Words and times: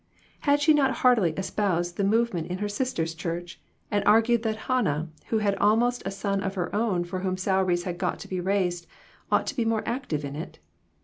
Had 0.49 0.59
she 0.59 0.73
not 0.73 0.89
heartily 1.05 1.31
espoused 1.37 1.95
the 1.95 2.03
move 2.03 2.33
ment 2.33 2.47
in 2.47 2.57
her 2.57 2.67
sister's 2.67 3.13
church, 3.13 3.61
and 3.91 4.03
argued 4.05 4.41
that 4.41 4.55
Hannah, 4.65 5.09
who 5.27 5.37
had 5.37 5.53
almost 5.59 6.01
a 6.07 6.09
son 6.09 6.41
of 6.41 6.55
her 6.55 6.75
own 6.75 7.03
for 7.03 7.19
whom 7.19 7.37
salaries 7.37 7.83
had 7.83 7.99
got 7.99 8.17
to 8.21 8.27
be 8.27 8.41
raised, 8.41 8.87
ought 9.31 9.45
to 9.45 9.55
be 9.55 9.63
more 9.63 9.83
active 9.85 10.25
in 10.25 10.35
it 10.35 10.57